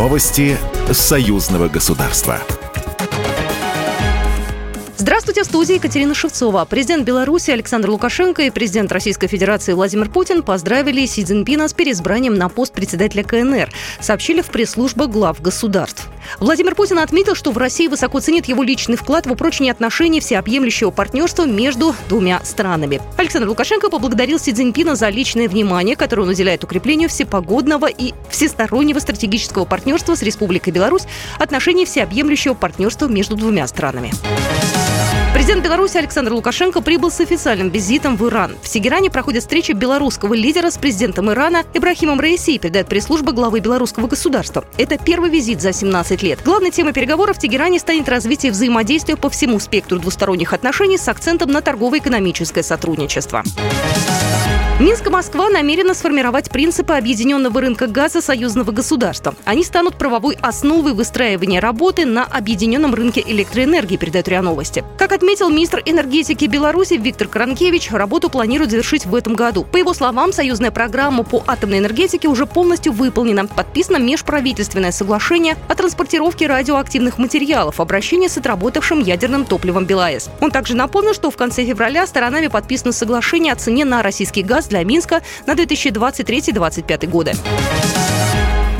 [0.00, 0.56] Новости
[0.90, 2.40] союзного государства.
[4.96, 6.64] Здравствуйте, в студии Екатерина Шевцова.
[6.64, 12.34] Президент Беларуси Александр Лукашенко и президент Российской Федерации Владимир Путин поздравили Си Цзиньпина с переизбранием
[12.34, 13.68] на пост председателя КНР,
[14.00, 16.08] сообщили в пресс-службе глав государств.
[16.38, 20.90] Владимир Путин отметил, что в России высоко ценит его личный вклад в упрочение отношений всеобъемлющего
[20.90, 23.00] партнерства между двумя странами.
[23.16, 28.98] Александр Лукашенко поблагодарил Си Цзиньпина за личное внимание, которое он уделяет укреплению всепогодного и всестороннего
[28.98, 31.04] стратегического партнерства с Республикой Беларусь,
[31.38, 34.12] отношений всеобъемлющего партнерства между двумя странами.
[35.32, 38.56] Президент Беларуси Александр Лукашенко прибыл с официальным визитом в Иран.
[38.62, 44.08] В Тегеране проходит встреча белорусского лидера с президентом Ирана Ибрахимом Раиси, передает пресс-служба главы белорусского
[44.08, 44.64] государства.
[44.76, 46.40] Это первый визит за 17 лет.
[46.44, 51.50] Главной темой переговоров в Тегеране станет развитие взаимодействия по всему спектру двусторонних отношений с акцентом
[51.52, 53.44] на торгово-экономическое сотрудничество.
[54.80, 59.34] Минск и Москва намерены сформировать принципы объединенного рынка газа союзного государства.
[59.44, 64.82] Они станут правовой основой выстраивания работы на объединенном рынке электроэнергии, передает РИА Новости.
[64.96, 69.64] Как отметил министр энергетики Беларуси Виктор Кранкевич, работу планируют завершить в этом году.
[69.70, 73.48] По его словам, союзная программа по атомной энергетике уже полностью выполнена.
[73.48, 80.30] Подписано межправительственное соглашение о транспортировке радиоактивных материалов, обращении с отработавшим ядерным топливом БелАЭС.
[80.40, 84.69] Он также напомнил, что в конце февраля сторонами подписано соглашение о цене на российский газ
[84.70, 87.34] для Минска на 2023-2025 годы.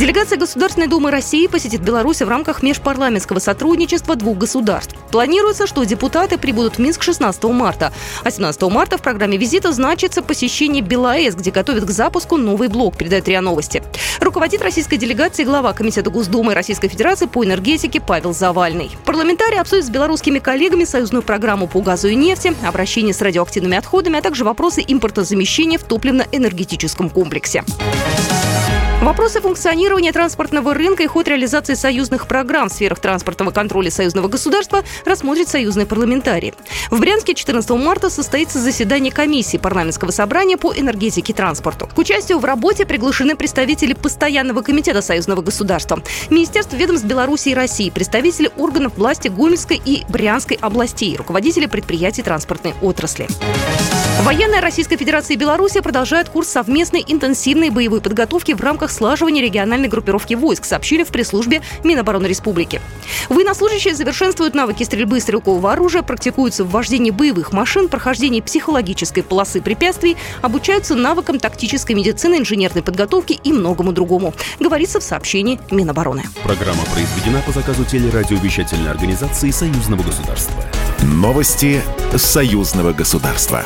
[0.00, 4.96] Делегация Государственной Думы России посетит Беларусь в рамках межпарламентского сотрудничества двух государств.
[5.10, 7.92] Планируется, что депутаты прибудут в Минск 16 марта.
[8.24, 12.96] А 17 марта в программе визита значится посещение БелАЭС, где готовят к запуску новый блок,
[12.96, 13.82] передает РИА Новости.
[14.30, 18.92] Руководит российской делегацией глава Комитета Госдумы Российской Федерации по энергетике Павел Завальный.
[19.04, 24.20] Парламентарии обсудят с белорусскими коллегами союзную программу по газу и нефти, обращение с радиоактивными отходами,
[24.20, 27.64] а также вопросы импортозамещения в топливно-энергетическом комплексе.
[29.02, 34.84] Вопросы функционирования транспортного рынка и ход реализации союзных программ в сферах транспортного контроля союзного государства
[35.06, 36.52] рассмотрит союзные парламентарии.
[36.90, 41.88] В Брянске 14 марта состоится заседание комиссии парламентского собрания по энергетике и транспорту.
[41.94, 47.88] К участию в работе приглашены представители Постоянного комитета союзного государства, Министерств ведомств Беларуси и России,
[47.88, 53.28] представители органов власти Гомельской и Брянской областей, руководители предприятий транспортной отрасли.
[54.24, 59.88] Военная Российской Федерации и Беларуси продолжают курс совместной интенсивной боевой подготовки в рамках слаживания региональной
[59.88, 62.82] группировки войск, сообщили в пресс-службе Минобороны Республики.
[63.30, 70.18] Военнослужащие совершенствуют навыки стрельбы стрелкового оружия, практикуются в вождении боевых машин, прохождении психологической полосы препятствий,
[70.42, 76.24] обучаются навыкам тактической медицины, инженерной подготовки и многому другому, говорится в сообщении Минобороны.
[76.42, 80.54] Программа произведена по заказу телерадиовещательной организации Союзного государства.
[81.02, 81.80] Новости
[82.16, 83.64] Союзного государства.